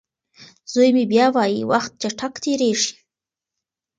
[0.73, 2.91] زوی مې بیا وايي وخت چټک تېریږي.